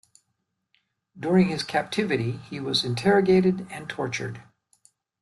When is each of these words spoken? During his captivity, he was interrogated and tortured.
During 1.15 1.49
his 1.49 1.61
captivity, 1.63 2.37
he 2.49 2.59
was 2.59 2.83
interrogated 2.83 3.67
and 3.69 3.87
tortured. 3.87 4.41